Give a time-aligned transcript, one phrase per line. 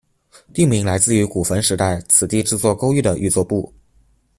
[0.51, 3.71] 地名来自于古坟时代此地制作勾玉的玉作部。